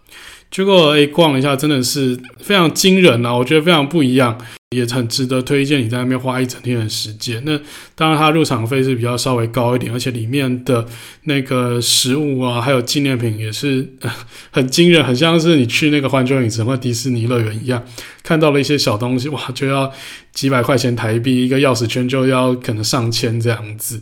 [0.52, 3.34] 结果诶，逛了一下，真的是非常惊人啊！
[3.34, 4.36] 我觉得非常不一样，
[4.76, 7.42] 也很值得推荐你在那边花一整天的时间。
[7.46, 7.58] 那
[7.94, 10.84] 当然，它入场费是比较稍微高一点，而且里面的
[11.26, 13.88] 那个食物啊，还有纪念品也是
[14.50, 17.84] 很惊人，很像是你去那个环球影城或迪士尼乐园一样，
[18.24, 19.92] 看到了一些小东西，哇，就要
[20.34, 24.02] 几百块钱台币，一个钥匙圈就要可能上千这样子。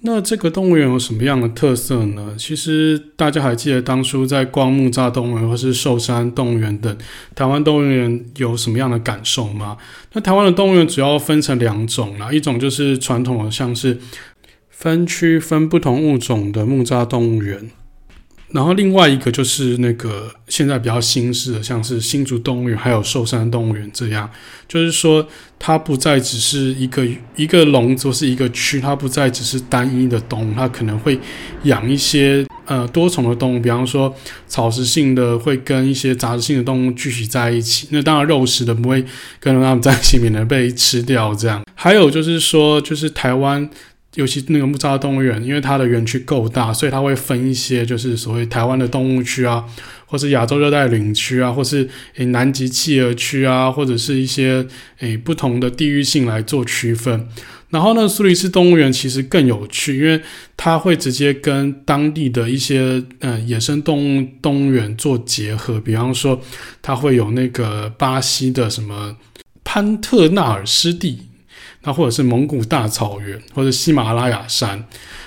[0.00, 2.34] 那这个动物园有什么样的特色呢？
[2.38, 6.96] 其实大家还记得当初在逛木栅动物园或是寿山动物园等
[7.34, 9.76] 台湾动物园有什么样的感受吗？
[10.12, 13.98] 那台湾的动物园主要分成两种啦，一种就是传统的，像是
[14.68, 17.70] 分区分不同物种的木栅动物园。
[18.50, 24.28] 然后另外一个就是那个现在比较新式的，像是新竹动物园还有寿山动物园这样，
[24.66, 25.26] 就是说
[25.58, 27.06] 它不再只是一个
[27.36, 31.18] 一个笼子或是一个区，它不再只是单一的动物，它可能会
[31.64, 34.14] 养一些呃多重的动物，比方说
[34.46, 39.04] 草食性的会跟一些杂食性的动物聚集在一起，那当然肉食的不会
[39.38, 41.62] 跟它们在一起，免得被吃掉这样。
[41.74, 43.68] 还有就是说，就是台湾。
[44.18, 49.64] 尤其那个木栅动物园，因为它的园区够大，所以它会分一些，就是所谓台湾的动物区啊，
[50.06, 54.66] 或是亚洲热带林区啊，或是诶南极企鹅区啊，或者是一些
[54.98, 57.28] 诶不同的地域性来做区分。
[57.70, 60.20] 然后呢，苏黎世动物园其实更有趣，因为
[60.56, 66.40] 它会直接跟当地的一些呃野生动物动物园做结合，比方说
[66.82, 69.16] 它会有那个巴西的什么
[69.62, 71.27] 潘特纳尔湿地。
[71.82, 74.84] 那或者是蒙古大草原，或者喜马拉雅山，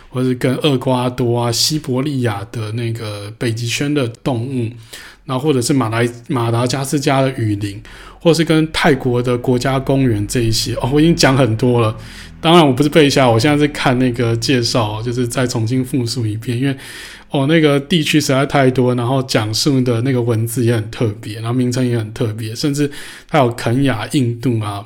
[0.10, 4.70] 或者是跟厄瓜多啊、西伯利亚的那个北极圈的动物，
[5.26, 7.82] 然后或者是马来马达加斯加的雨林，
[8.20, 11.96] 或者是跟泰国的国家公园这一些哦，我已经讲很多了。
[12.42, 16.76] 当然我不是背下，我现在在看那个介绍，就是再重新复述一遍，因为
[17.30, 22.92] 哦那个地区实在太多，然后讲述的那个文字也很特别，然后名称也很特别，甚至
[23.30, 24.84] 还有肯亚、印度啊。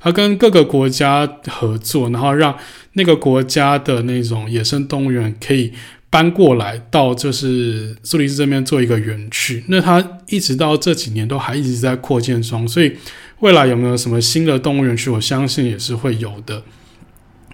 [0.00, 2.56] 它跟各个国家合作，然后让
[2.92, 5.72] 那个国家的那种野生动物园可以
[6.08, 9.64] 搬过来到就是苏黎世这边做一个园区。
[9.68, 12.96] 那它一直到这几年都还一直在扩建中，所以
[13.40, 16.62] 未来有没有什么新的动物园区，我相信也是会有的。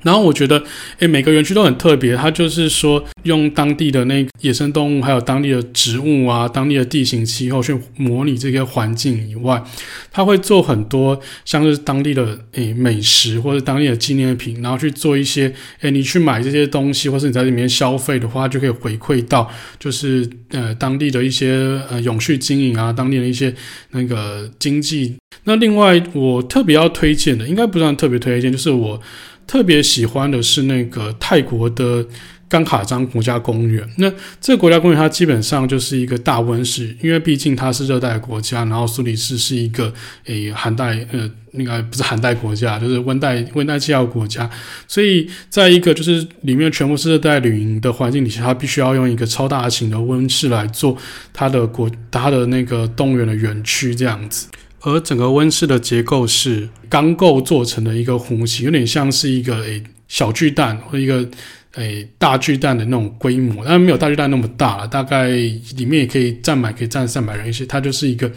[0.02, 0.62] 然后我觉得，
[0.98, 2.16] 诶，每个园区都很特别。
[2.16, 9.62] 它就是说，用当地的那野生动物，还有当地的植物啊，当地的地形气候去模拟这些环境以外，
[10.10, 23.54] 它会做很多像是当地的诶美食或者当地的纪念品，然后去做一些诶，你去买这些东西，或是你在里面消费的话，就可以回馈到就是呃当地的一些呃永续经营啊，当地的一些
[23.90, 25.14] 那个经济。
[25.44, 29.00] 那另外我特别要推荐的，应该不算特别推荐，就是我。
[29.46, 32.06] 特别喜欢的是那个泰国的
[32.48, 33.86] 甘卡章国家公园。
[33.96, 39.92] 那这个国家公园它基本上就是一个大温室，因为毕竟它是热带国家，然后苏黎世是一个
[40.24, 44.48] 诶寒带呃，应该不是寒带国家，就是温带温带气候国家。
[44.86, 50.96] 所以在一个就是里面全部是热带雨林的环境底下，它必须要用一个超大型的温室来做
[51.32, 54.46] 它的国它的那个动物园的园区这样子。
[54.84, 61.26] 而整个温室的结构是钢构做成的一个弧形，有点像是一个诶小巨蛋或一个
[61.74, 67.64] 诶大巨蛋的那种规模，但是没有大巨蛋那么大了，大概里面也可以站满，可以站三百人一些。
[67.64, 68.30] 它就是一个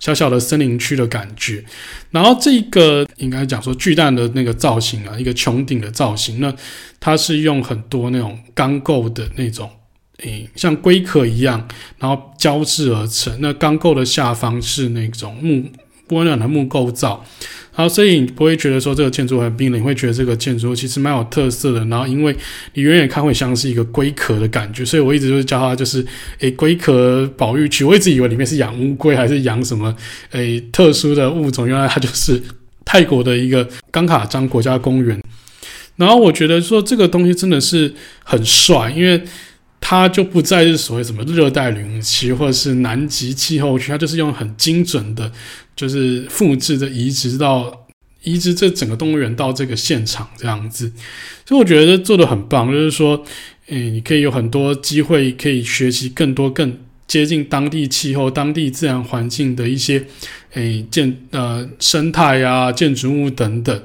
[0.00, 1.64] 小小的森林区的感觉。
[2.10, 6.52] 然后这个应该讲说巨蛋的那个造型啊，一个穹顶的造型，那
[6.98, 9.70] 它是用很多那种钢构的那种。
[10.18, 11.66] 诶，像龟壳一样，
[11.98, 13.36] 然后交织而成。
[13.40, 15.64] 那钢构的下方是那种木
[16.12, 17.24] 温暖的木构造，
[17.74, 21.84] 然后所以你不会觉得说这个建筑很冰冷，你会觉得这个建筑其实蛮有特色的。
[21.86, 22.36] 然后因为
[22.74, 26.04] 你远远看会像是一个龟壳的感觉，所以我一直就是叫它就是
[26.40, 27.84] 诶龟壳保育区。
[27.84, 29.94] 我一直以为里面是养乌龟还是养什么
[30.30, 32.42] 诶特殊的物种，原来它就是
[32.84, 35.20] 泰国的一个冈卡章国家公园。
[35.96, 37.94] 然后我觉得说这个东西真的是
[38.24, 39.22] 很帅，因为。
[39.84, 45.30] 它就不再是所谓什么热带雨林区或者是南极气候区，它就是用很精准的，
[45.74, 47.86] 就是复制的移植到
[48.22, 50.92] 移植这整个动物园到这个现场这样子，
[51.44, 53.24] 所以我觉得做的很棒，就是说，
[53.66, 60.06] 诶、你可以有很多机会可以学习更多更接近当地气候、当地自然环境的一些
[60.52, 63.82] 诶、建呃生态啊、建筑物等等。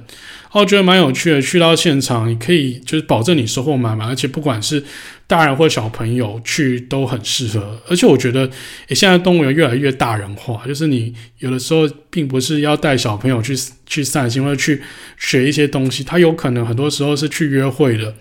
[0.60, 4.84] 我觉得蛮有趣的，去到现场，你可以就是保证你收获满满，而且不管是
[5.26, 7.80] 大人或小朋友去都很适合。
[7.88, 8.49] 而且我觉得，
[8.88, 13.55] 诶，现在动物园越来越大人化，就是你有的时候并不是要带小朋友去
[13.86, 14.82] 去散心或者去
[15.18, 18.14] 学一些东西，他有可能很多时候是去约会的，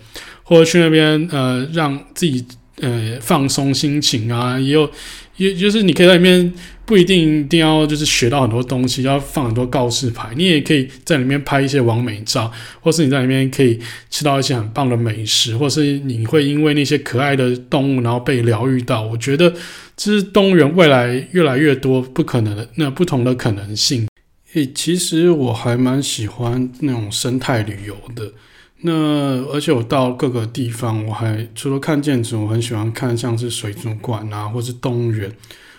[0.43, 2.45] 或者去那边呃让自己
[2.81, 4.89] 呃放松心情啊，也有
[5.37, 6.53] 也就是你可以在里面。
[6.87, 10.29] 不一定一定要就是学到很多东西，要放很多告示牌。
[10.37, 13.77] 你也可以在里面拍一些完美照，或是你在里面可以
[14.09, 19.01] 吃到一些很棒的美食，或是你会因为那些可爱的动物然后被疗愈到。
[19.01, 19.53] 我觉得
[19.97, 24.07] 这是动物园未来越来越多不可能的那不同的可能性。
[24.53, 28.31] 诶，其实我还蛮喜欢那种生态旅游的。
[28.79, 35.29] 那而且我到各个地方，我还除了看建筑，我很喜欢看像是水族馆啊，或是动物园。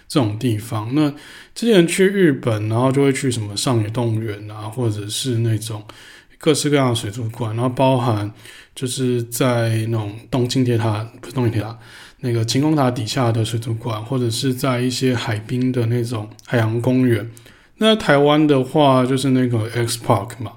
[0.09, 1.13] 这种地方，那
[1.55, 5.85] 之前去日本，然后就会去什么上野动物园啊，或者是那种
[6.39, 8.33] 各式各样的水族馆，然后包含
[8.75, 11.79] 就是在那种东京铁塔，不是东京铁塔，
[12.21, 17.31] 那个晴空塔底下的水族馆，或者是在一些海滨的那种海洋公园。
[17.77, 20.53] 那台湾的话，就是那个 X Park 嘛，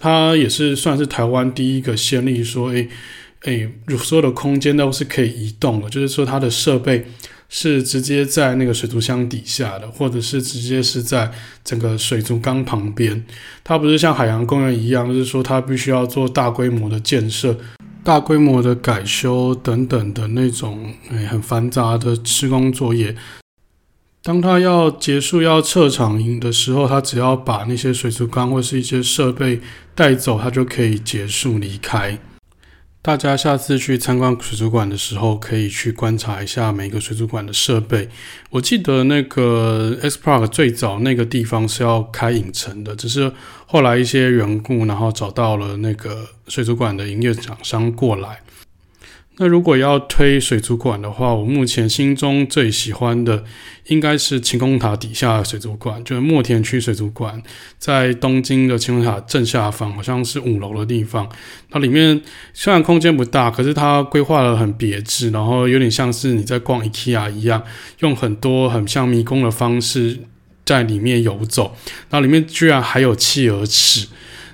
[0.00, 2.88] 它也是算是台湾第一个先例说，诶
[3.44, 7.06] 诶，所有的空间都是可以移动的，就是说它的设备。
[7.54, 11.30] 是直接在那个水族箱底下的，或者是直接是在
[11.62, 13.22] 整个水族缸旁边。
[13.62, 17.54] 它不是像海洋公园一样，就是说它必须要做大规模的建设、
[18.02, 23.14] 大规模的改修等等的那种，诶，很繁杂的施工作业。
[24.22, 29.60] 当它要结束要撤场营的时候，它只要把那些水族缸或是一些设备
[29.94, 32.18] 带走，它就可以结束离开。
[33.04, 38.08] 大家下次去参观水族馆的时候，可以去观察一下每个水族馆的设备。
[38.48, 43.32] 我记得那个 X Park 最早那个地方是要开影城的，只是
[43.66, 48.40] 后来一些缘故，然后找到了那个水族馆的营业厂商过来。
[49.42, 53.42] 那如果要推水族馆的话，我目前心中最喜欢的
[53.88, 57.42] 应该是晴空塔底下的水族馆，就是墨田区水族馆，
[57.76, 61.28] 在东京的晴空塔正下方，好像是五楼的地方。
[61.68, 62.20] 它里面
[62.54, 67.60] 虽然空间不大，可是它规划得很别致，然后有点像是你在逛 IKEA 一样，
[67.98, 70.20] 用很多很像迷宫的方式
[70.64, 71.74] 在里面游走。
[72.10, 74.06] 那里面居然还有企鹅池。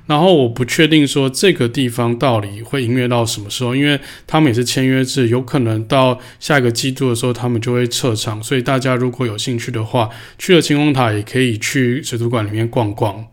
[0.09, 13.27] 然后我不确定说这个地方到底会营业到什么时候，因为他们也是签约制，有可能到下一个季度的时候他们就会撤场，所以大家如果有兴趣的话，去了晴空塔也可以去水族馆里面逛逛。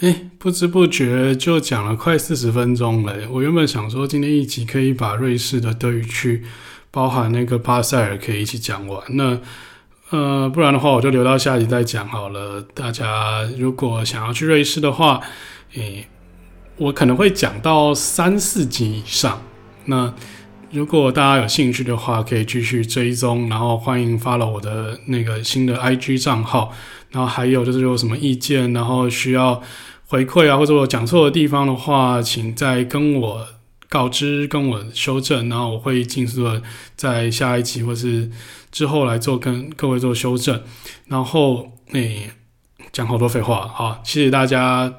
[0.00, 3.16] 诶，不知不觉就讲了快四十分钟了。
[3.30, 6.42] 我原本想说今天一集可以把瑞士的德语区，
[6.90, 9.02] 包含那个巴塞尔可以一起讲完。
[9.10, 9.40] 那
[10.12, 12.62] 呃，不然的话，我就留到下集再讲好了。
[12.74, 15.18] 大家如果想要去瑞士的话，
[15.72, 16.06] 诶，
[16.76, 19.40] 我可能会讲到三四集以上。
[19.86, 20.12] 那
[20.70, 26.72] 如果大家有兴趣的话，可以继续追踪，然后欢迎发了我的那个新的 IG 账号。
[27.10, 29.62] 然后还有就是有什么意见，然后需要
[30.08, 33.46] 回馈啊，或者我讲错的地方的话，请再跟我
[33.92, 36.62] 告知，跟我修正，然后我会尽速的
[36.96, 38.30] 在下一集或是。
[38.72, 40.62] 之后来做跟各位做修正，
[41.06, 42.30] 然后诶、欸、
[42.90, 44.94] 讲好多废话，好，谢谢大家，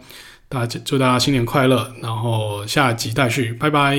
[0.47, 3.97] 大家祝大家新年快乐，然后下集待续，拜拜。